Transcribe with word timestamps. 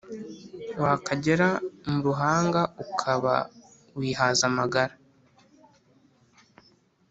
Wakagera 0.81 1.47
mu 1.89 1.99
ruhanga 2.05 2.61
ukaba 2.83 3.35
wihaze 3.97 4.41
amagara 4.49 4.93